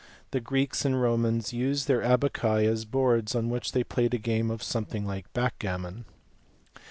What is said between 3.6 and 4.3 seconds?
they played a